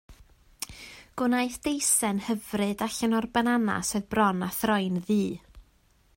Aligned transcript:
Gwnaeth 1.21 1.59
deisen 1.67 2.21
hyfryd 2.31 2.81
allan 2.87 3.15
o'r 3.19 3.29
bananas 3.37 3.93
oedd 4.01 4.09
bron 4.15 4.43
â 4.49 4.53
throi'n 4.59 5.01
ddu. 5.11 5.23